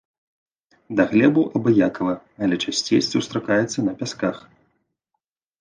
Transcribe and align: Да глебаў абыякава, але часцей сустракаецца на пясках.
Да 0.99 1.03
глебаў 1.11 1.43
абыякава, 1.59 2.13
але 2.45 2.55
часцей 2.71 3.01
сустракаецца 3.11 3.79
на 3.89 3.93
пясках. 4.01 4.37